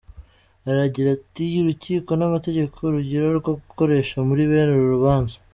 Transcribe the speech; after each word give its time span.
Aragira 0.69 1.09
ati: 1.17 1.45
“Urukiko 1.61 2.09
nta 2.13 2.27
mategeko 2.35 2.77
rugira 2.95 3.25
rwo 3.39 3.51
gukoresha 3.61 4.15
muri 4.27 4.43
bene 4.51 4.73
uru 4.75 4.89
rubanza. 4.95 5.37